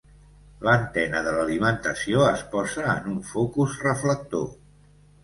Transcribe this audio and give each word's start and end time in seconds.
L'antena 0.67 1.19
de 1.27 1.33
l'alimentació 1.35 2.23
es 2.29 2.41
posa 2.55 2.87
en 2.95 3.13
un 3.13 3.21
focus 3.33 3.77
reflector. 3.89 4.49